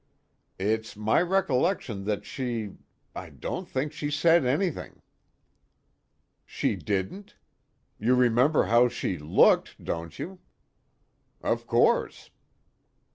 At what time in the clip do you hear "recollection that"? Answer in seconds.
1.21-2.25